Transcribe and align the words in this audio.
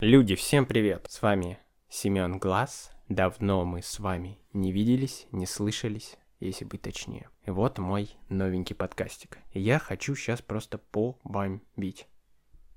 Люди, 0.00 0.34
всем 0.34 0.66
привет! 0.66 1.06
С 1.08 1.22
вами 1.22 1.58
Семен 1.88 2.38
Глаз. 2.38 2.90
Давно 3.08 3.64
мы 3.64 3.80
с 3.80 3.98
вами 3.98 4.38
не 4.52 4.70
виделись, 4.70 5.26
не 5.32 5.46
слышались, 5.46 6.18
если 6.38 6.66
быть 6.66 6.82
точнее. 6.82 7.30
И 7.46 7.50
вот 7.50 7.78
мой 7.78 8.10
новенький 8.28 8.76
подкастик. 8.76 9.38
Я 9.54 9.78
хочу 9.78 10.14
сейчас 10.14 10.42
просто 10.42 10.76
побомбить. 10.76 12.08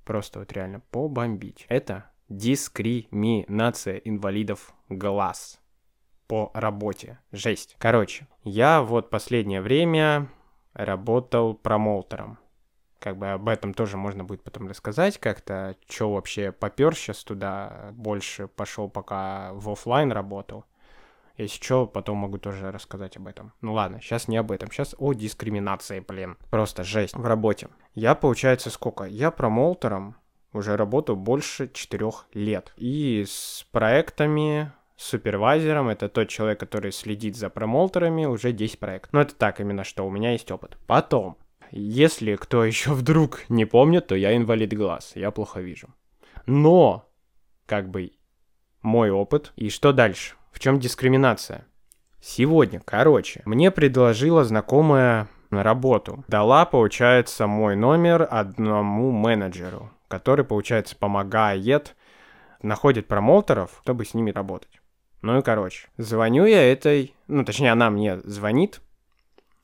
Просто 0.05 0.39
вот 0.39 0.53
реально 0.53 0.79
побомбить. 0.91 1.65
Это 1.67 2.09
дискриминация 2.29 3.97
инвалидов 3.97 4.73
глаз 4.87 5.59
по 6.25 6.51
работе. 6.53 7.19
Жесть. 7.33 7.75
Короче, 7.79 8.27
я 8.45 8.81
вот 8.81 9.09
последнее 9.09 9.59
время 9.59 10.29
работал 10.71 11.53
промоутером 11.53 12.39
как 12.99 13.17
бы 13.17 13.31
об 13.31 13.47
этом 13.49 13.73
тоже 13.73 13.97
можно 13.97 14.23
будет 14.23 14.43
потом 14.43 14.67
рассказать 14.67 15.17
как-то, 15.17 15.75
что 15.87 16.13
вообще 16.13 16.51
попер 16.51 16.95
сейчас 16.95 17.23
туда, 17.23 17.89
больше 17.93 18.47
пошел 18.47 18.89
пока 18.89 19.51
в 19.53 19.69
офлайн 19.69 20.11
работал. 20.11 20.65
Если 21.37 21.63
что, 21.63 21.87
потом 21.87 22.17
могу 22.17 22.37
тоже 22.37 22.69
рассказать 22.69 23.15
об 23.15 23.27
этом. 23.27 23.53
Ну 23.61 23.73
ладно, 23.73 24.01
сейчас 24.01 24.27
не 24.27 24.35
об 24.35 24.51
этом, 24.51 24.69
сейчас 24.69 24.93
о 24.97 25.13
дискриминации, 25.13 26.01
блин. 26.01 26.37
Просто 26.49 26.83
жесть 26.83 27.15
в 27.15 27.25
работе. 27.25 27.69
Я, 27.95 28.13
получается, 28.13 28.69
сколько? 28.69 29.05
Я 29.05 29.31
промоутером 29.31 30.17
уже 30.51 30.75
работаю 30.75 31.15
больше 31.15 31.71
четырех 31.71 32.27
лет. 32.33 32.73
И 32.75 33.23
с 33.25 33.65
проектами 33.71 34.73
супервайзером, 34.97 35.87
это 35.87 36.09
тот 36.09 36.27
человек, 36.27 36.59
который 36.59 36.91
следит 36.91 37.37
за 37.37 37.49
промоутерами, 37.49 38.25
уже 38.25 38.51
10 38.51 38.79
проектов. 38.79 39.13
Ну 39.13 39.21
это 39.21 39.33
так 39.33 39.61
именно, 39.61 39.85
что 39.85 40.05
у 40.05 40.11
меня 40.11 40.33
есть 40.33 40.51
опыт. 40.51 40.77
Потом, 40.87 41.37
если 41.71 42.35
кто 42.35 42.63
еще 42.65 42.93
вдруг 42.93 43.41
не 43.49 43.65
помнит, 43.65 44.07
то 44.07 44.15
я 44.15 44.35
инвалид 44.35 44.73
глаз, 44.73 45.13
я 45.15 45.31
плохо 45.31 45.61
вижу. 45.61 45.87
Но, 46.45 47.09
как 47.65 47.89
бы, 47.89 48.11
мой 48.81 49.11
опыт. 49.11 49.51
И 49.55 49.69
что 49.69 49.91
дальше? 49.91 50.35
В 50.51 50.59
чем 50.59 50.79
дискриминация? 50.79 51.65
Сегодня, 52.21 52.81
короче, 52.83 53.41
мне 53.45 53.71
предложила 53.71 54.43
знакомая 54.43 55.27
на 55.51 55.63
работу. 55.63 56.23
Дала, 56.27 56.65
получается, 56.65 57.47
мой 57.47 57.75
номер 57.75 58.27
одному 58.29 59.11
менеджеру, 59.11 59.91
который, 60.07 60.43
получается, 60.45 60.95
помогает, 60.95 61.95
находит 62.61 63.07
промоутеров, 63.07 63.79
чтобы 63.83 64.05
с 64.05 64.13
ними 64.13 64.31
работать. 64.31 64.81
Ну 65.21 65.39
и 65.39 65.41
короче, 65.41 65.87
звоню 65.97 66.45
я 66.45 66.71
этой, 66.71 67.13
ну 67.27 67.43
точнее 67.43 67.71
она 67.71 67.89
мне 67.89 68.19
звонит, 68.21 68.81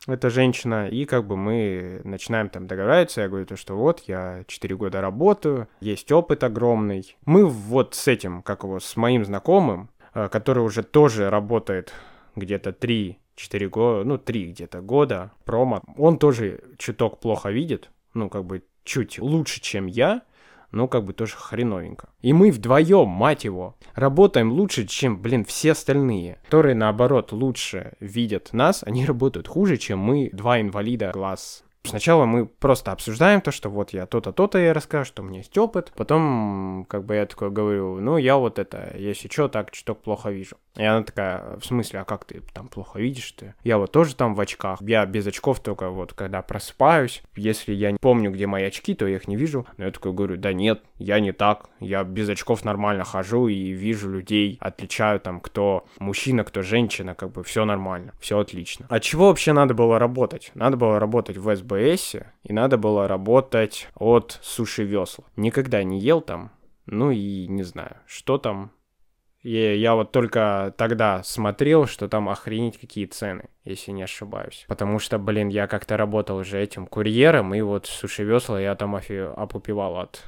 эта 0.08 0.30
женщина, 0.30 0.88
и 0.88 1.06
как 1.06 1.26
бы 1.26 1.36
мы 1.36 2.02
начинаем 2.04 2.50
там 2.50 2.68
договариваться, 2.68 3.22
я 3.22 3.28
говорю, 3.28 3.46
то, 3.46 3.56
что 3.56 3.76
вот, 3.76 4.04
я 4.08 4.44
4 4.48 4.76
года 4.76 5.02
работаю, 5.02 5.68
есть 5.80 6.12
опыт 6.12 6.44
огромный. 6.44 7.16
Мы 7.26 7.46
вот 7.46 7.96
с 7.96 8.08
этим, 8.08 8.42
как 8.42 8.64
его, 8.64 8.80
с 8.80 8.96
моим 8.96 9.26
знакомым, 9.26 9.90
э, 10.14 10.30
который 10.30 10.64
уже 10.64 10.84
тоже 10.84 11.30
работает 11.30 11.94
где-то 12.36 12.72
3 12.74 13.18
4 13.36 13.70
года, 13.70 14.04
ну, 14.04 14.18
3 14.18 14.52
где-то 14.52 14.82
года 14.82 15.32
промо. 15.44 15.82
Он 15.98 16.18
тоже 16.18 16.64
чуток 16.78 17.20
плохо 17.20 17.50
видит, 17.50 17.90
ну, 18.14 18.30
как 18.30 18.46
бы 18.46 18.64
чуть 18.84 19.20
лучше, 19.20 19.62
чем 19.62 19.88
я, 19.88 20.22
но 20.76 20.88
как 20.88 21.06
бы 21.06 21.14
тоже 21.14 21.36
хреновенько. 21.38 22.10
И 22.22 22.34
мы 22.34 22.52
вдвоем, 22.52 23.08
мать 23.08 23.46
его, 23.46 23.76
работаем 23.96 24.52
лучше, 24.52 24.86
чем, 24.86 25.22
блин, 25.22 25.46
все 25.46 25.72
остальные, 25.72 26.40
которые, 26.46 26.76
наоборот, 26.76 27.32
лучше 27.32 27.94
видят 28.00 28.50
нас, 28.52 28.84
они 28.86 29.06
работают 29.06 29.48
хуже, 29.48 29.78
чем 29.78 30.00
мы, 30.00 30.30
два 30.32 30.62
инвалида 30.62 31.12
глаз 31.14 31.65
Сначала 31.86 32.26
мы 32.26 32.46
просто 32.46 32.92
обсуждаем 32.92 33.42
то, 33.42 33.52
что 33.52 33.70
вот 33.70 33.92
я 33.92 34.06
то-то, 34.06 34.32
то-то 34.32 34.58
я 34.58 34.74
расскажу, 34.74 35.06
что 35.06 35.22
у 35.22 35.26
меня 35.26 35.40
есть 35.40 35.58
опыт. 35.58 35.92
Потом, 35.96 36.86
как 36.90 37.06
бы 37.06 37.16
я 37.16 37.26
такой 37.26 37.52
говорю, 37.52 38.00
ну, 38.00 38.18
я 38.18 38.38
вот 38.38 38.60
это, 38.60 38.96
если 38.98 39.28
что, 39.28 39.48
так 39.48 39.72
чуток 39.72 40.02
плохо 40.02 40.30
вижу. 40.32 40.58
И 40.76 40.84
она 40.84 41.04
такая, 41.04 41.58
в 41.58 41.66
смысле, 41.66 42.02
а 42.02 42.06
как 42.06 42.26
ты 42.26 42.42
там 42.54 42.68
плохо 42.68 43.00
видишь 43.00 43.32
ты? 43.32 43.56
Я 43.64 43.78
вот 43.78 43.92
тоже 43.92 44.16
там 44.16 44.36
в 44.36 44.40
очках. 44.40 44.82
Я 44.82 45.06
без 45.06 45.26
очков 45.26 45.60
только 45.62 45.90
вот, 45.90 46.14
когда 46.14 46.42
просыпаюсь. 46.42 47.24
Если 47.36 47.74
я 47.74 47.92
не 47.92 47.98
помню, 48.00 48.32
где 48.32 48.46
мои 48.46 48.64
очки, 48.66 48.94
то 48.94 49.08
я 49.08 49.16
их 49.16 49.28
не 49.28 49.36
вижу. 49.36 49.66
Но 49.78 49.86
я 49.86 49.92
такой 49.92 50.14
говорю, 50.14 50.38
да 50.38 50.54
нет, 50.54 50.84
я 50.98 51.20
не 51.20 51.32
так. 51.32 51.70
Я 51.80 52.04
без 52.04 52.30
очков 52.30 52.64
нормально 52.66 53.04
хожу 53.04 53.48
и 53.48 53.72
вижу 53.72 54.10
людей, 54.10 54.58
отличаю 54.60 55.20
там, 55.20 55.40
кто 55.40 55.86
мужчина, 56.00 56.44
кто 56.44 56.62
женщина, 56.62 57.16
как 57.16 57.32
бы 57.32 57.44
все 57.44 57.66
нормально, 57.66 58.14
все 58.20 58.40
отлично. 58.40 58.86
От 58.90 59.04
чего 59.04 59.28
вообще 59.28 59.54
надо 59.54 59.74
было 59.74 60.00
работать? 60.00 60.52
Надо 60.56 60.78
было 60.78 61.00
работать 61.00 61.38
в 61.38 61.56
СБ 61.56 61.76
ФПС, 61.76 62.16
и 62.44 62.54
надо 62.54 62.78
было 62.78 63.08
работать 63.08 63.90
от 63.96 64.40
суши 64.42 64.84
весла. 64.84 65.26
Никогда 65.36 65.84
не 65.84 66.00
ел 66.00 66.22
там, 66.22 66.52
ну 66.86 67.12
и 67.12 67.48
не 67.48 67.64
знаю, 67.64 67.98
что 68.06 68.38
там. 68.38 68.72
И 69.42 69.52
я 69.52 69.94
вот 69.94 70.12
только 70.12 70.74
тогда 70.76 71.22
смотрел, 71.22 71.86
что 71.86 72.08
там 72.08 72.30
охренеть 72.30 72.80
какие 72.80 73.06
цены, 73.06 73.50
если 73.64 73.92
не 73.92 74.02
ошибаюсь. 74.02 74.66
Потому 74.68 74.98
что, 74.98 75.20
блин, 75.20 75.50
я 75.50 75.68
как-то 75.68 75.98
работал 75.98 76.38
уже 76.38 76.60
этим 76.60 76.88
курьером, 76.88 77.54
и 77.54 77.62
вот 77.62 77.86
суши 77.86 78.24
весла 78.24 78.60
я 78.60 78.74
там 78.76 78.96
офи- 78.96 79.34
опупевал 79.36 79.98
от 79.98 80.24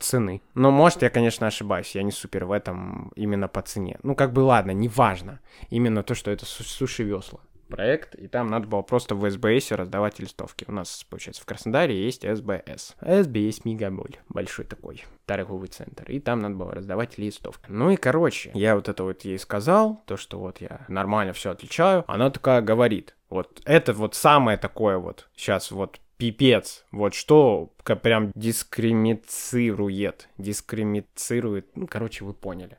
цены. 0.00 0.42
Но, 0.54 0.70
может, 0.70 1.02
я, 1.02 1.10
конечно, 1.10 1.46
ошибаюсь, 1.46 1.94
я 1.94 2.02
не 2.02 2.10
супер 2.12 2.44
в 2.44 2.52
этом 2.52 3.12
именно 3.16 3.48
по 3.48 3.62
цене. 3.62 3.98
Ну, 4.02 4.14
как 4.14 4.32
бы, 4.32 4.40
ладно, 4.40 4.72
неважно. 4.72 5.40
Именно 5.70 6.02
то, 6.02 6.14
что 6.14 6.30
это 6.30 6.44
суши 6.46 7.02
весла 7.02 7.40
проект, 7.72 8.14
и 8.14 8.28
там 8.28 8.48
надо 8.48 8.66
было 8.66 8.82
просто 8.82 9.14
в 9.14 9.28
СБС 9.28 9.72
раздавать 9.72 10.18
листовки. 10.18 10.66
У 10.68 10.72
нас, 10.72 11.06
получается, 11.08 11.40
в 11.40 11.46
Краснодаре 11.46 12.04
есть 12.04 12.20
СБС. 12.20 12.96
СБ 13.00 13.38
есть 13.38 13.64
Мегаболь, 13.64 14.16
большой 14.28 14.66
такой 14.66 15.04
торговый 15.24 15.68
центр, 15.68 16.04
и 16.10 16.20
там 16.20 16.40
надо 16.40 16.56
было 16.56 16.74
раздавать 16.74 17.16
листовки. 17.16 17.64
Ну 17.68 17.90
и, 17.90 17.96
короче, 17.96 18.50
я 18.52 18.76
вот 18.76 18.88
это 18.88 19.04
вот 19.04 19.22
ей 19.22 19.38
сказал, 19.38 20.02
то, 20.06 20.18
что 20.18 20.38
вот 20.38 20.60
я 20.60 20.84
нормально 20.88 21.32
все 21.32 21.50
отличаю, 21.50 22.04
она 22.08 22.28
такая 22.28 22.60
говорит, 22.60 23.16
вот 23.30 23.62
это 23.64 23.94
вот 23.94 24.14
самое 24.14 24.58
такое 24.58 24.98
вот 24.98 25.30
сейчас 25.34 25.70
вот 25.70 25.98
пипец. 26.22 26.84
Вот 26.92 27.14
что 27.14 27.72
прям 27.84 28.30
дискримицирует. 28.36 30.28
Дискримицирует. 30.38 31.66
Ну, 31.74 31.88
короче, 31.88 32.24
вы 32.24 32.32
поняли 32.32 32.78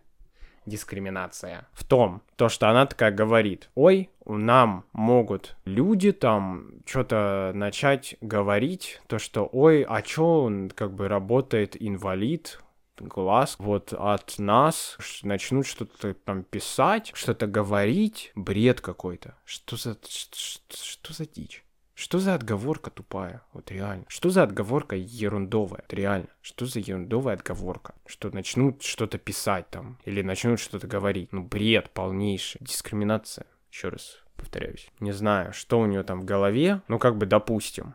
дискриминация 0.65 1.67
в 1.73 1.83
том, 1.83 2.21
то, 2.37 2.47
что 2.47 2.69
она 2.69 2.85
такая 2.85 3.11
говорит, 3.11 3.69
ой, 3.75 4.09
нам 4.25 4.85
могут 4.93 5.57
люди 5.65 6.13
там 6.13 6.69
что-то 6.85 7.51
начать 7.53 8.15
говорить, 8.21 9.01
то, 9.07 9.19
что, 9.19 9.49
ой, 9.51 9.83
а 9.83 10.01
чё 10.01 10.23
он 10.23 10.69
как 10.69 10.93
бы 10.93 11.09
работает 11.09 11.75
инвалид, 11.77 12.61
глаз, 12.97 13.57
вот 13.59 13.91
от 13.91 14.39
нас 14.39 14.97
начнут 15.21 15.67
что-то 15.67 16.13
там 16.13 16.43
писать, 16.43 17.11
что-то 17.13 17.45
говорить, 17.45 18.31
бред 18.33 18.79
какой-то. 18.79 19.35
Что 19.43 19.75
за, 19.75 19.97
что, 20.07 20.37
что 20.71 21.13
за 21.13 21.25
дичь? 21.25 21.62
Что 21.95 22.19
за 22.19 22.33
отговорка 22.33 22.89
тупая? 22.89 23.43
Вот 23.53 23.71
реально. 23.71 24.05
Что 24.07 24.29
за 24.29 24.43
отговорка 24.43 24.95
ерундовая? 24.95 25.81
Вот 25.81 25.93
реально. 25.93 26.27
Что 26.41 26.65
за 26.65 26.79
ерундовая 26.79 27.35
отговорка? 27.35 27.93
Что 28.05 28.31
начнут 28.31 28.81
что-то 28.81 29.17
писать 29.17 29.69
там. 29.69 29.99
Или 30.05 30.21
начнут 30.21 30.59
что-то 30.59 30.87
говорить. 30.87 31.31
Ну, 31.31 31.43
бред 31.43 31.91
полнейший. 31.91 32.59
Дискриминация. 32.63 33.45
Еще 33.71 33.89
раз 33.89 34.23
повторяюсь. 34.35 34.89
Не 34.99 35.11
знаю, 35.11 35.53
что 35.53 35.79
у 35.79 35.85
нее 35.85 36.03
там 36.03 36.21
в 36.21 36.25
голове. 36.25 36.81
Ну, 36.87 36.97
как 36.97 37.17
бы 37.17 37.25
допустим 37.25 37.93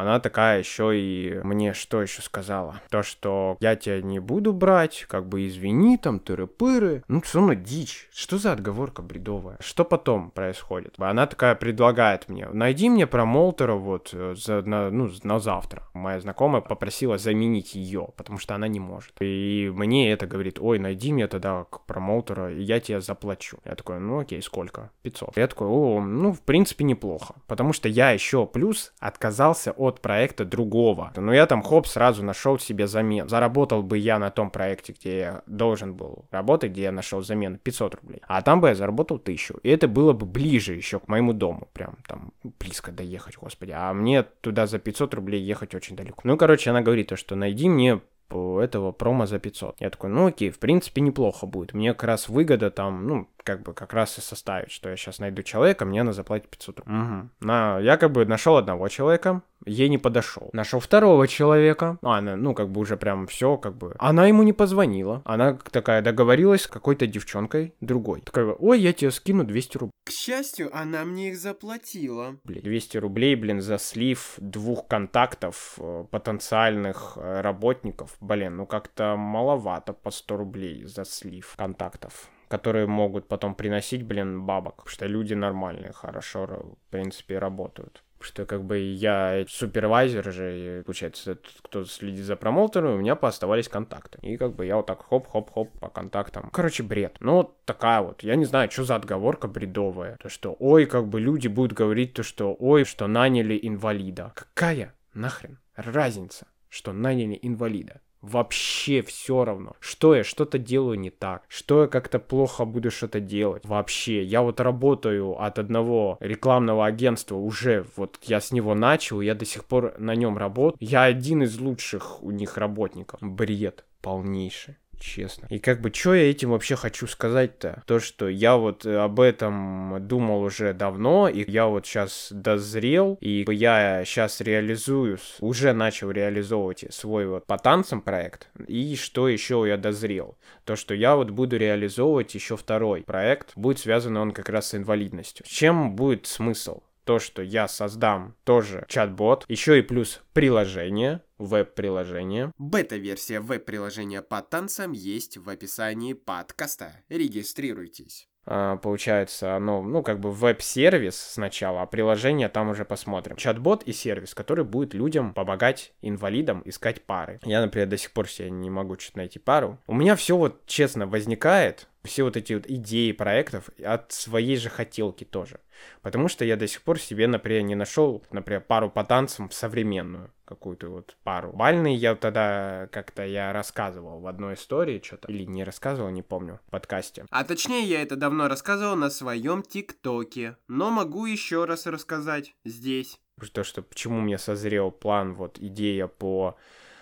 она 0.00 0.20
такая 0.20 0.58
еще 0.58 0.98
и 0.98 1.40
мне 1.42 1.74
что 1.74 2.02
еще 2.02 2.22
сказала? 2.22 2.80
То, 2.90 3.02
что 3.02 3.56
я 3.60 3.76
тебя 3.76 4.00
не 4.00 4.20
буду 4.20 4.52
брать, 4.52 5.06
как 5.08 5.28
бы 5.28 5.46
извини, 5.46 5.96
там, 5.98 6.18
тыры-пыры. 6.18 7.02
Ну, 7.08 7.20
все 7.20 7.38
равно 7.38 7.54
дичь. 7.54 8.08
Что 8.12 8.38
за 8.38 8.52
отговорка 8.52 9.02
бредовая? 9.02 9.56
Что 9.60 9.84
потом 9.84 10.30
происходит? 10.30 10.94
Она 10.98 11.26
такая 11.26 11.54
предлагает 11.54 12.28
мне, 12.28 12.48
найди 12.52 12.88
мне 12.88 13.06
промоутера 13.06 13.74
вот 13.74 14.10
э, 14.12 14.34
за, 14.36 14.62
на, 14.62 14.90
ну, 14.90 15.10
на 15.22 15.38
завтра. 15.38 15.82
Моя 15.94 16.20
знакомая 16.20 16.62
попросила 16.62 17.18
заменить 17.18 17.74
ее, 17.74 18.08
потому 18.16 18.38
что 18.38 18.54
она 18.54 18.68
не 18.68 18.80
может. 18.80 19.12
И 19.20 19.70
мне 19.74 20.12
это 20.12 20.26
говорит, 20.26 20.58
ой, 20.60 20.78
найди 20.78 21.12
мне 21.12 21.26
тогда 21.26 21.66
промоутера, 21.86 22.52
и 22.52 22.62
я 22.62 22.80
тебе 22.80 23.00
заплачу. 23.00 23.58
Я 23.64 23.74
такой, 23.74 23.98
ну 23.98 24.20
окей, 24.20 24.42
сколько? 24.42 24.90
500. 25.02 25.36
Я 25.36 25.46
такой, 25.48 25.66
о, 25.66 26.00
ну, 26.00 26.32
в 26.32 26.40
принципе, 26.42 26.84
неплохо. 26.84 27.34
Потому 27.46 27.72
что 27.72 27.88
я 27.88 28.10
еще 28.10 28.46
плюс 28.46 28.92
отказался 29.00 29.72
от 29.72 29.87
проекта 29.96 30.44
другого. 30.44 31.12
Но 31.16 31.32
я 31.32 31.46
там, 31.46 31.62
хоп, 31.62 31.86
сразу 31.86 32.24
нашел 32.24 32.58
себе 32.58 32.86
замен. 32.86 33.28
Заработал 33.28 33.82
бы 33.82 33.98
я 33.98 34.18
на 34.18 34.30
том 34.30 34.50
проекте, 34.50 34.92
где 34.92 35.18
я 35.18 35.42
должен 35.46 35.94
был 35.94 36.26
работать, 36.30 36.72
где 36.72 36.82
я 36.82 36.92
нашел 36.92 37.22
замену 37.22 37.58
500 37.58 37.94
рублей. 37.96 38.22
А 38.26 38.42
там 38.42 38.60
бы 38.60 38.68
я 38.68 38.74
заработал 38.74 39.16
1000. 39.16 39.54
И 39.62 39.68
это 39.68 39.88
было 39.88 40.12
бы 40.12 40.26
ближе 40.26 40.74
еще 40.74 41.00
к 41.00 41.08
моему 41.08 41.32
дому. 41.32 41.68
Прям 41.72 41.96
там 42.06 42.32
близко 42.60 42.92
доехать, 42.92 43.36
господи. 43.36 43.72
А 43.74 43.92
мне 43.92 44.22
туда 44.22 44.66
за 44.66 44.78
500 44.78 45.14
рублей 45.14 45.42
ехать 45.42 45.74
очень 45.74 45.96
далеко. 45.96 46.20
Ну, 46.24 46.36
короче, 46.36 46.70
она 46.70 46.82
говорит, 46.82 47.12
что 47.16 47.36
найди 47.36 47.68
мне 47.68 48.00
этого 48.30 48.92
промо 48.92 49.26
за 49.26 49.38
500. 49.38 49.76
Я 49.80 49.90
такой, 49.90 50.10
ну 50.10 50.26
окей, 50.26 50.50
в 50.50 50.58
принципе 50.58 51.00
неплохо 51.00 51.46
будет. 51.46 51.72
Мне 51.72 51.94
как 51.94 52.04
раз 52.04 52.28
выгода 52.28 52.70
там, 52.70 53.06
ну, 53.06 53.28
как 53.42 53.62
бы 53.62 53.72
как 53.72 53.94
раз 53.94 54.18
и 54.18 54.20
составить, 54.20 54.70
что 54.70 54.90
я 54.90 54.96
сейчас 54.96 55.18
найду 55.18 55.42
человека, 55.42 55.84
мне 55.84 56.02
она 56.02 56.12
заплатит 56.12 56.48
500 56.50 56.80
рублей. 56.80 56.98
Угу. 56.98 57.28
На, 57.40 57.78
я 57.80 57.96
как 57.96 58.12
бы 58.12 58.26
нашел 58.26 58.56
одного 58.56 58.88
человека, 58.88 59.42
ей 59.68 59.88
не 59.88 59.98
подошел. 59.98 60.50
Нашел 60.52 60.80
второго 60.80 61.28
человека, 61.28 61.98
а, 62.02 62.18
она, 62.18 62.36
ну, 62.36 62.54
как 62.54 62.70
бы 62.70 62.80
уже 62.80 62.96
прям 62.96 63.26
все, 63.26 63.56
как 63.56 63.76
бы. 63.76 63.94
Она 63.98 64.26
ему 64.26 64.42
не 64.42 64.52
позвонила. 64.52 65.22
Она 65.24 65.58
такая 65.70 66.02
договорилась 66.02 66.62
с 66.62 66.66
какой-то 66.66 67.06
девчонкой 67.06 67.74
другой. 67.80 68.22
Такая, 68.22 68.46
ой, 68.46 68.80
я 68.80 68.92
тебе 68.92 69.10
скину 69.10 69.44
200 69.44 69.78
рублей. 69.78 69.92
К 70.04 70.10
счастью, 70.10 70.70
она 70.72 71.04
мне 71.04 71.28
их 71.28 71.38
заплатила. 71.38 72.36
Блин, 72.44 72.62
200 72.62 72.98
рублей, 72.98 73.34
блин, 73.34 73.60
за 73.60 73.78
слив 73.78 74.34
двух 74.38 74.88
контактов 74.88 75.74
э, 75.78 76.04
потенциальных 76.10 77.16
э, 77.16 77.40
работников. 77.42 78.16
Блин, 78.20 78.56
ну 78.56 78.66
как-то 78.66 79.16
маловато 79.16 79.92
по 79.92 80.10
100 80.10 80.36
рублей 80.36 80.84
за 80.84 81.04
слив 81.04 81.54
контактов 81.56 82.28
которые 82.48 82.86
могут 82.86 83.28
потом 83.28 83.54
приносить, 83.54 84.02
блин, 84.02 84.46
бабок. 84.46 84.76
Потому 84.76 84.90
что 84.90 85.06
люди 85.06 85.34
нормальные, 85.34 85.92
хорошо, 85.92 86.46
в 86.46 86.90
принципе, 86.90 87.38
работают 87.38 88.02
что 88.20 88.46
как 88.46 88.64
бы 88.64 88.78
я 88.78 89.44
супервайзер 89.48 90.32
же, 90.32 90.80
и, 90.80 90.82
получается, 90.82 91.38
кто 91.62 91.84
следит 91.84 92.24
за 92.24 92.36
промоутером, 92.36 92.94
у 92.94 92.98
меня 92.98 93.16
пооставались 93.16 93.68
контакты. 93.68 94.18
И 94.22 94.36
как 94.36 94.54
бы 94.54 94.66
я 94.66 94.76
вот 94.76 94.86
так 94.86 95.04
хоп-хоп-хоп 95.08 95.78
по 95.78 95.88
контактам. 95.88 96.50
Короче, 96.50 96.82
бред. 96.82 97.16
Ну, 97.20 97.54
такая 97.64 98.00
вот. 98.00 98.22
Я 98.22 98.36
не 98.36 98.44
знаю, 98.44 98.70
что 98.70 98.84
за 98.84 98.96
отговорка 98.96 99.48
бредовая. 99.48 100.16
То, 100.16 100.28
что, 100.28 100.56
ой, 100.58 100.86
как 100.86 101.08
бы 101.08 101.20
люди 101.20 101.48
будут 101.48 101.72
говорить 101.72 102.14
то, 102.14 102.22
что, 102.22 102.54
ой, 102.58 102.84
что 102.84 103.06
наняли 103.06 103.58
инвалида. 103.60 104.32
Какая 104.34 104.94
нахрен 105.14 105.58
разница, 105.74 106.46
что 106.68 106.92
наняли 106.92 107.38
инвалида? 107.40 108.00
Вообще 108.20 109.02
все 109.02 109.44
равно. 109.44 109.74
Что 109.80 110.14
я 110.14 110.24
что-то 110.24 110.58
делаю 110.58 110.98
не 110.98 111.10
так. 111.10 111.44
Что 111.48 111.82
я 111.82 111.88
как-то 111.88 112.18
плохо 112.18 112.64
буду 112.64 112.90
что-то 112.90 113.20
делать. 113.20 113.64
Вообще. 113.64 114.22
Я 114.22 114.42
вот 114.42 114.60
работаю 114.60 115.40
от 115.40 115.58
одного 115.58 116.16
рекламного 116.20 116.86
агентства 116.86 117.36
уже. 117.36 117.86
Вот 117.96 118.18
я 118.22 118.40
с 118.40 118.52
него 118.52 118.74
начал. 118.74 119.20
Я 119.20 119.34
до 119.34 119.44
сих 119.44 119.64
пор 119.64 119.94
на 119.98 120.14
нем 120.14 120.36
работаю. 120.36 120.78
Я 120.80 121.04
один 121.04 121.42
из 121.42 121.58
лучших 121.58 122.22
у 122.22 122.30
них 122.30 122.56
работников. 122.56 123.20
Бред 123.22 123.84
полнейший 124.00 124.76
честно. 124.98 125.46
И 125.50 125.58
как 125.58 125.80
бы, 125.80 125.92
что 125.92 126.14
я 126.14 126.30
этим 126.30 126.50
вообще 126.50 126.76
хочу 126.76 127.06
сказать-то? 127.06 127.82
То, 127.86 128.00
что 128.00 128.28
я 128.28 128.56
вот 128.56 128.86
э, 128.86 128.96
об 128.96 129.20
этом 129.20 129.96
думал 130.06 130.42
уже 130.42 130.72
давно, 130.72 131.28
и 131.28 131.50
я 131.50 131.66
вот 131.66 131.86
сейчас 131.86 132.28
дозрел, 132.30 133.16
и 133.20 133.44
я 133.48 134.04
сейчас 134.04 134.40
реализую, 134.40 135.18
уже 135.40 135.72
начал 135.72 136.10
реализовывать 136.10 136.84
свой 136.90 137.26
вот 137.26 137.46
по 137.46 137.58
танцам 137.58 138.00
проект, 138.00 138.48
и 138.66 138.96
что 138.96 139.28
еще 139.28 139.64
я 139.66 139.76
дозрел? 139.76 140.36
То, 140.64 140.76
что 140.76 140.94
я 140.94 141.16
вот 141.16 141.30
буду 141.30 141.56
реализовывать 141.56 142.34
еще 142.34 142.56
второй 142.56 143.02
проект, 143.02 143.52
будет 143.56 143.78
связан 143.78 144.16
он 144.16 144.32
как 144.32 144.48
раз 144.48 144.68
с 144.68 144.74
инвалидностью. 144.74 145.44
Чем 145.48 145.94
будет 145.94 146.26
смысл? 146.26 146.82
то, 147.08 147.18
что 147.18 147.40
я 147.40 147.68
создам 147.68 148.34
тоже 148.44 148.84
чат-бот, 148.86 149.46
еще 149.48 149.78
и 149.78 149.82
плюс 149.82 150.20
приложение, 150.34 151.22
веб-приложение. 151.38 152.52
Бета-версия 152.58 153.40
веб-приложения 153.40 154.22
по 154.22 154.42
танцам 154.42 154.92
есть 154.92 155.36
в 155.36 155.48
описании 155.48 156.12
подкаста. 156.12 156.92
Регистрируйтесь. 157.08 158.28
А, 158.50 158.76
получается, 158.76 159.56
оно, 159.56 159.82
ну, 159.82 160.02
как 160.02 160.20
бы 160.20 160.32
веб-сервис 160.32 161.16
сначала, 161.16 161.82
а 161.82 161.86
приложение 161.86 162.48
там 162.48 162.70
уже 162.70 162.86
посмотрим. 162.86 163.36
Чат-бот 163.36 163.82
и 163.82 163.92
сервис, 163.92 164.34
который 164.34 164.64
будет 164.64 164.94
людям 164.94 165.34
помогать 165.34 165.92
инвалидам 166.00 166.62
искать 166.64 167.02
пары. 167.04 167.40
Я, 167.44 167.60
например, 167.60 167.88
до 167.88 167.98
сих 167.98 168.10
пор 168.12 168.26
себе 168.26 168.50
не 168.50 168.70
могу 168.70 168.98
что-то 168.98 169.18
найти 169.18 169.38
пару. 169.38 169.78
У 169.86 169.94
меня 169.94 170.16
все 170.16 170.34
вот, 170.34 170.64
честно, 170.64 171.06
возникает, 171.06 171.88
все 172.08 172.24
вот 172.24 172.36
эти 172.36 172.54
вот 172.54 172.66
идеи 172.66 173.12
проектов 173.12 173.70
от 173.84 174.10
своей 174.10 174.56
же 174.56 174.68
хотелки 174.68 175.24
тоже. 175.24 175.60
Потому 176.02 176.28
что 176.28 176.44
я 176.44 176.56
до 176.56 176.66
сих 176.66 176.82
пор 176.82 176.98
себе, 176.98 177.28
например, 177.28 177.62
не 177.62 177.74
нашел, 177.74 178.24
например, 178.30 178.62
пару 178.62 178.90
по 178.90 179.04
танцам 179.04 179.50
современную 179.50 180.32
какую-то 180.44 180.88
вот 180.88 181.16
пару. 181.22 181.52
Бальный 181.52 181.94
я 181.94 182.14
тогда 182.14 182.88
как-то 182.90 183.24
я 183.24 183.52
рассказывал 183.52 184.20
в 184.20 184.26
одной 184.26 184.54
истории 184.54 185.00
что-то. 185.04 185.30
Или 185.30 185.44
не 185.44 185.62
рассказывал, 185.62 186.10
не 186.10 186.22
помню, 186.22 186.60
в 186.66 186.70
подкасте. 186.70 187.26
А 187.30 187.44
точнее, 187.44 187.84
я 187.84 188.02
это 188.02 188.16
давно 188.16 188.48
рассказывал 188.48 188.96
на 188.96 189.10
своем 189.10 189.62
ТикТоке. 189.62 190.56
Но 190.66 190.90
могу 190.90 191.26
еще 191.26 191.64
раз 191.64 191.86
рассказать 191.86 192.54
здесь. 192.64 193.20
То, 193.52 193.62
что 193.62 193.82
почему 193.82 194.20
мне 194.20 194.38
созрел 194.38 194.90
план, 194.90 195.34
вот 195.34 195.58
идея 195.60 196.08
по 196.08 196.56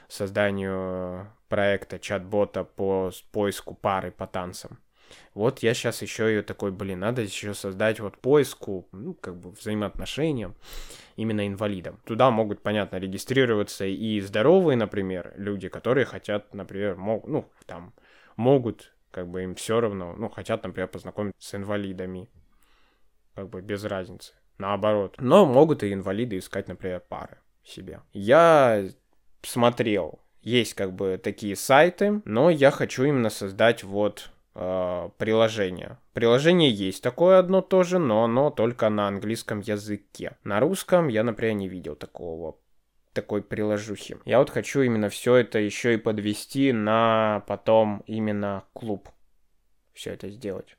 созданию 0.09 1.33
проекта 1.49 1.99
чат-бота 1.99 2.65
по 2.65 3.11
поиску 3.33 3.75
пары 3.75 4.11
по 4.11 4.27
танцам. 4.27 4.79
Вот 5.35 5.61
я 5.61 5.75
сейчас 5.75 6.03
еще 6.03 6.27
ее 6.29 6.43
такой, 6.43 6.73
блин, 6.73 7.01
надо 7.01 7.23
еще 7.23 7.55
создать 7.55 8.01
вот 8.01 8.19
поиску, 8.19 8.89
ну, 8.93 9.15
как 9.15 9.37
бы 9.37 9.51
взаимоотношениям 9.51 10.55
именно 11.17 11.47
инвалидам. 11.47 12.01
Туда 12.05 12.31
могут, 12.31 12.63
понятно, 12.63 12.97
регистрироваться 12.97 13.85
и 13.85 14.21
здоровые, 14.21 14.77
например, 14.77 15.35
люди, 15.37 15.69
которые 15.69 16.07
хотят, 16.07 16.55
например, 16.55 16.97
мог, 16.97 17.27
ну, 17.27 17.51
там, 17.67 17.95
могут, 18.37 18.95
как 19.11 19.29
бы 19.29 19.43
им 19.43 19.55
все 19.55 19.81
равно, 19.81 20.15
ну, 20.17 20.29
хотят, 20.29 20.63
например, 20.63 20.89
познакомиться 20.89 21.49
с 21.49 21.55
инвалидами, 21.55 22.29
как 23.35 23.51
бы 23.51 23.61
без 23.61 23.85
разницы. 23.85 24.35
Наоборот. 24.59 25.17
Но 25.19 25.45
могут 25.45 25.83
и 25.83 25.93
инвалиды 25.93 26.39
искать, 26.39 26.69
например, 26.69 27.01
пары 27.01 27.39
себе. 27.63 28.01
Я 28.13 28.89
смотрел, 29.43 30.21
есть 30.41 30.75
как 30.75 30.95
бы 30.95 31.21
такие 31.23 31.57
сайты, 31.57 32.23
но 32.25 32.51
я 32.51 32.71
хочу 32.71 33.05
именно 33.05 33.31
создать 33.31 33.85
вот 33.85 34.31
э, 34.57 35.11
приложение. 35.19 35.99
Приложение 36.13 36.71
есть 36.71 37.03
такое 37.03 37.39
одно 37.39 37.61
тоже, 37.61 37.99
но 37.99 38.25
оно 38.25 38.51
только 38.51 38.89
на 38.89 39.07
английском 39.07 39.61
языке. 39.61 40.37
На 40.43 40.61
русском 40.61 41.09
я, 41.09 41.23
например, 41.23 41.55
не 41.55 41.69
видел 41.69 41.95
такого 41.95 42.57
такой 43.17 43.43
приложухи. 43.43 44.19
Я 44.27 44.39
вот 44.39 44.51
хочу 44.51 44.83
именно 44.83 45.09
все 45.09 45.37
это 45.37 45.59
еще 45.59 45.95
и 45.95 45.97
подвести 45.97 46.71
на 46.73 47.43
потом 47.47 48.05
именно 48.07 48.65
клуб. 48.75 49.09
Все 49.95 50.13
это 50.13 50.29
сделать. 50.29 50.77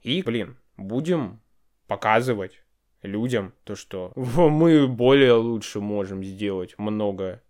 И, 0.00 0.22
блин, 0.22 0.56
будем 0.78 1.42
показывать 1.86 2.62
людям 3.02 3.52
то, 3.64 3.76
что 3.76 4.12
мы 4.16 4.88
более 4.88 5.34
лучше 5.34 5.80
можем 5.80 6.24
сделать 6.24 6.74
многое. 6.78 7.42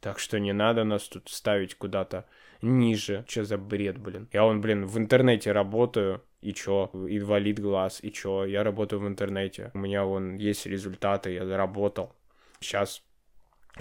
Так 0.00 0.18
что 0.18 0.40
не 0.40 0.54
надо 0.54 0.84
нас 0.84 1.06
тут 1.08 1.28
ставить 1.28 1.74
куда-то 1.74 2.24
ниже. 2.62 3.24
Что 3.28 3.44
за 3.44 3.58
бред, 3.58 3.98
блин? 3.98 4.28
Я 4.32 4.44
он, 4.44 4.60
блин, 4.60 4.86
в 4.86 4.98
интернете 4.98 5.52
работаю, 5.52 6.22
и 6.40 6.52
чё? 6.52 6.90
Инвалид 6.92 7.58
глаз, 7.60 8.00
и 8.02 8.12
чё? 8.12 8.44
Я 8.44 8.64
работаю 8.64 9.00
в 9.00 9.08
интернете. 9.08 9.70
У 9.74 9.78
меня 9.78 10.04
вон 10.04 10.36
есть 10.36 10.66
результаты, 10.66 11.32
я 11.32 11.46
заработал. 11.46 12.14
Сейчас 12.60 13.02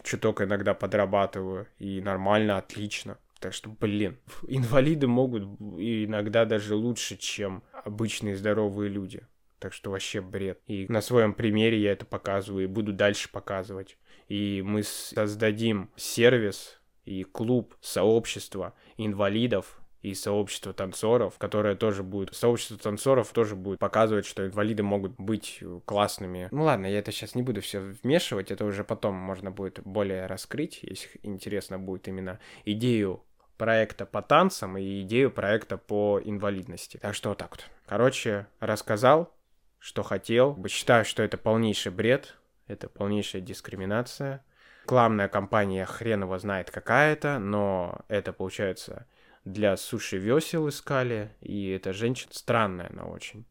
чуток 0.03 0.41
иногда 0.41 0.73
подрабатываю, 0.73 1.67
и 1.77 2.01
нормально, 2.01 2.57
отлично. 2.57 3.17
Так 3.39 3.53
что, 3.53 3.69
блин, 3.69 4.17
инвалиды 4.47 5.07
могут 5.07 5.43
иногда 5.43 6.45
даже 6.45 6.75
лучше, 6.75 7.17
чем 7.17 7.63
обычные 7.71 8.35
здоровые 8.35 8.89
люди. 8.89 9.25
Так 9.59 9.73
что 9.73 9.91
вообще 9.91 10.21
бред. 10.21 10.61
И 10.67 10.85
на 10.87 11.01
своем 11.01 11.33
примере 11.33 11.79
я 11.79 11.91
это 11.91 12.05
показываю 12.05 12.63
и 12.63 12.67
буду 12.67 12.93
дальше 12.93 13.29
показывать. 13.29 13.97
И 14.29 14.61
мы 14.65 14.83
создадим 14.83 15.89
сервис, 15.97 16.78
и 17.05 17.23
клуб, 17.23 17.75
сообщество 17.81 18.73
инвалидов 18.97 19.79
и 20.01 20.13
сообщество 20.13 20.73
танцоров, 20.73 21.37
которое 21.37 21.75
тоже 21.75 22.03
будет... 22.03 22.33
Сообщество 22.33 22.77
танцоров 22.77 23.31
тоже 23.33 23.55
будет 23.55 23.79
показывать, 23.79 24.25
что 24.25 24.45
инвалиды 24.45 24.83
могут 24.83 25.13
быть 25.19 25.61
классными. 25.85 26.47
Ну 26.51 26.63
ладно, 26.63 26.85
я 26.85 26.99
это 26.99 27.11
сейчас 27.11 27.35
не 27.35 27.43
буду 27.43 27.61
все 27.61 27.79
вмешивать, 27.79 28.51
это 28.51 28.65
уже 28.65 28.83
потом 28.83 29.15
можно 29.15 29.51
будет 29.51 29.81
более 29.83 30.25
раскрыть, 30.25 30.79
если 30.83 31.19
интересно 31.23 31.79
будет 31.79 32.07
именно 32.07 32.39
идею 32.65 33.23
проекта 33.57 34.05
по 34.05 34.21
танцам 34.21 34.77
и 34.77 35.01
идею 35.01 35.31
проекта 35.31 35.77
по 35.77 36.21
инвалидности. 36.23 36.97
Так 37.01 37.13
что 37.13 37.29
вот 37.29 37.39
так 37.39 37.51
вот. 37.51 37.65
Короче, 37.85 38.47
рассказал, 38.61 39.35
что 39.79 40.01
хотел. 40.01 40.57
Считаю, 40.67 41.03
что 41.03 41.23
это 41.23 41.37
полнейший 41.37 41.91
бред, 41.91 42.37
это 42.67 42.87
полнейшая 42.87 43.41
дискриминация 43.41 44.45
рекламная 44.89 45.27
кампания 45.27 45.85
хрен 45.85 46.23
его 46.23 46.39
знает 46.39 46.71
какая-то, 46.71 47.37
но 47.37 47.99
это, 48.07 48.33
получается, 48.33 49.05
для 49.45 49.77
суши 49.77 50.17
весел 50.17 50.67
искали, 50.67 51.29
и 51.41 51.69
эта 51.69 51.93
женщина 51.93 52.33
странная 52.33 52.89
она 52.89 53.05
очень. 53.05 53.45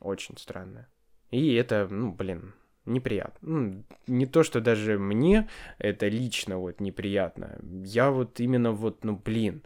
Очень 0.00 0.38
странная. 0.38 0.88
И 1.30 1.52
это, 1.52 1.86
ну, 1.90 2.12
блин, 2.12 2.54
неприятно. 2.86 3.48
Ну, 3.48 3.84
не 4.06 4.24
то, 4.24 4.42
что 4.42 4.62
даже 4.62 4.98
мне 4.98 5.50
это 5.76 6.08
лично 6.08 6.56
вот 6.56 6.80
неприятно. 6.80 7.58
Я 7.84 8.10
вот 8.10 8.40
именно 8.40 8.72
вот, 8.72 9.04
ну, 9.04 9.16
блин, 9.16 9.62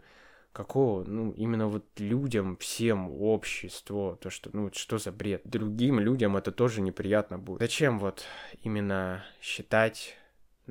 какого, 0.51 1.05
ну, 1.05 1.31
именно 1.31 1.67
вот 1.67 1.85
людям, 1.97 2.57
всем, 2.57 3.09
обществу, 3.09 4.19
то, 4.21 4.29
что, 4.29 4.49
ну, 4.51 4.69
что 4.73 4.97
за 4.97 5.13
бред. 5.13 5.43
Другим 5.45 6.01
людям 6.01 6.35
это 6.35 6.51
тоже 6.51 6.81
неприятно 6.81 7.39
будет. 7.39 7.61
Зачем 7.61 7.99
вот 7.99 8.25
именно 8.63 9.23
считать 9.39 10.17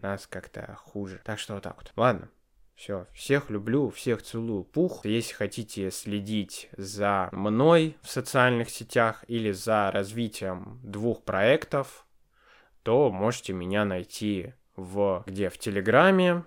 нас 0.01 0.27
как-то 0.27 0.77
хуже. 0.81 1.21
Так 1.25 1.39
что 1.39 1.55
вот 1.55 1.63
так 1.63 1.77
вот. 1.77 1.93
Ладно, 1.97 2.29
Все, 2.75 3.07
всех 3.13 3.51
люблю, 3.51 3.91
всех 3.91 4.23
целую, 4.23 4.65
пух. 4.65 5.05
Если 5.05 5.35
хотите 5.35 5.91
следить 5.91 6.69
за 6.77 7.29
мной 7.33 7.97
в 8.03 8.09
социальных 8.09 8.71
сетях 8.71 9.25
или 9.29 9.53
за 9.53 9.91
развитием 9.91 10.81
двух 10.83 11.23
проектов, 11.23 12.07
то 12.83 13.11
можете 13.11 13.53
меня 13.53 13.85
найти 13.85 14.55
в 14.77 15.23
где 15.27 15.49
в 15.51 15.59
Телеграме, 15.59 16.45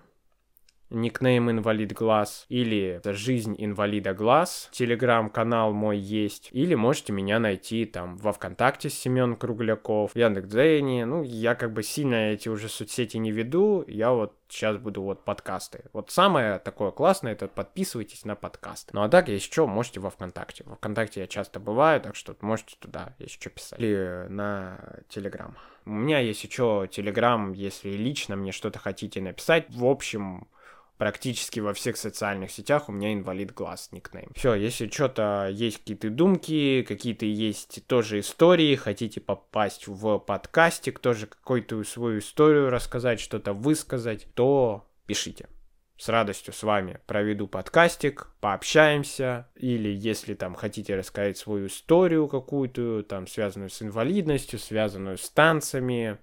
никнейм 0.89 1.49
инвалид 1.49 1.93
глаз 1.93 2.45
или 2.49 3.01
жизнь 3.03 3.55
инвалида 3.57 4.13
глаз 4.13 4.69
телеграм-канал 4.71 5.73
мой 5.73 5.97
есть. 5.97 6.49
Или 6.51 6.75
можете 6.75 7.13
меня 7.13 7.39
найти 7.39 7.85
там 7.85 8.17
во 8.17 8.31
вконтакте 8.31 8.89
Семен 8.89 9.35
Кругляков 9.35 10.15
Яндекс.Дзене 10.15 11.05
ну 11.05 11.23
я 11.23 11.55
как 11.55 11.73
бы 11.73 11.83
сильно 11.83 12.31
эти 12.31 12.49
уже 12.49 12.69
соцсети 12.69 13.17
не 13.17 13.31
веду. 13.31 13.83
Я 13.87 14.11
вот 14.11 14.37
сейчас 14.47 14.77
буду 14.77 15.01
вот 15.01 15.25
подкасты. 15.25 15.85
Вот 15.93 16.11
самое 16.11 16.59
такое 16.59 16.91
классное 16.91 17.33
это 17.33 17.47
подписывайтесь 17.47 18.25
на 18.25 18.35
подкасты 18.35 18.91
ну 18.93 19.03
а 19.03 19.09
так 19.09 19.29
если 19.29 19.45
что 19.45 19.67
можете 19.67 19.99
во 19.99 20.09
вконтакте. 20.09 20.63
Во 20.65 20.75
вконтакте 20.75 21.21
я 21.21 21.27
часто 21.27 21.59
бываю 21.59 22.01
так 22.01 22.15
что 22.15 22.35
можете 22.41 22.75
туда 22.79 23.15
если 23.19 23.39
что 23.39 23.49
писать. 23.49 23.79
Или 23.79 24.27
на 24.29 24.79
телеграм. 25.09 25.55
У 25.85 25.91
меня 25.91 26.19
есть 26.19 26.43
еще 26.43 26.87
телеграм 26.91 27.53
если 27.53 27.89
лично 27.89 28.35
мне 28.35 28.51
что-то 28.51 28.79
хотите 28.79 29.21
написать. 29.21 29.65
В 29.69 29.85
общем 29.85 30.47
практически 30.97 31.59
во 31.59 31.73
всех 31.73 31.97
социальных 31.97 32.51
сетях 32.51 32.89
у 32.89 32.91
меня 32.91 33.13
инвалид 33.13 33.53
глаз 33.53 33.89
никнейм. 33.91 34.31
Все, 34.35 34.53
если 34.53 34.87
что-то 34.87 35.49
есть 35.51 35.79
какие-то 35.79 36.09
думки, 36.09 36.83
какие-то 36.87 37.25
есть 37.25 37.85
тоже 37.87 38.19
истории, 38.19 38.75
хотите 38.75 39.21
попасть 39.21 39.87
в 39.87 40.19
подкастик, 40.19 40.99
тоже 40.99 41.27
какую-то 41.27 41.83
свою 41.83 42.19
историю 42.19 42.69
рассказать, 42.69 43.19
что-то 43.19 43.53
высказать, 43.53 44.27
то 44.33 44.87
пишите. 45.05 45.47
С 45.97 46.09
радостью 46.09 46.53
с 46.53 46.61
вами 46.61 46.99
проведу 47.07 47.47
подкастик, 47.47 48.27
пообщаемся, 48.41 49.47
или 49.55 49.87
если 49.87 50.33
там 50.33 50.53
хотите 50.53 50.93
рассказать 50.95 51.37
свою 51.37 51.67
историю 51.67 52.27
какую-то, 52.27 53.03
там 53.03 53.27
связанную 53.27 53.69
с 53.69 53.81
инвалидностью, 53.81 54.59
связанную 54.59 55.17
с 55.17 55.29
танцами, 55.29 56.17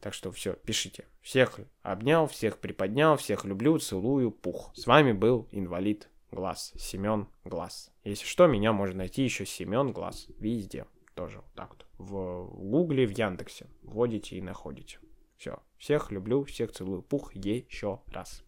так 0.00 0.14
что 0.14 0.30
все, 0.30 0.54
пишите. 0.54 1.06
Всех 1.22 1.58
обнял, 1.82 2.26
всех 2.26 2.58
приподнял, 2.58 3.16
всех 3.16 3.44
люблю, 3.44 3.78
целую, 3.78 4.30
пух. 4.30 4.70
С 4.74 4.86
вами 4.86 5.12
был 5.12 5.48
инвалид 5.50 6.08
Глаз, 6.30 6.72
Семен 6.76 7.28
Глаз. 7.44 7.90
Если 8.04 8.26
что, 8.26 8.46
меня 8.46 8.72
можно 8.72 8.98
найти 8.98 9.22
еще 9.22 9.46
Семен 9.46 9.92
Глаз 9.92 10.26
везде. 10.38 10.86
Тоже 11.14 11.38
вот 11.38 11.52
так 11.54 11.70
вот. 11.70 11.86
В 11.98 12.50
Гугле, 12.70 13.06
в 13.06 13.16
Яндексе. 13.16 13.66
Вводите 13.82 14.36
и 14.36 14.42
находите. 14.42 14.98
Все. 15.36 15.58
Всех 15.78 16.10
люблю, 16.10 16.44
всех 16.44 16.72
целую, 16.72 17.02
пух 17.02 17.34
еще 17.34 18.00
раз. 18.08 18.42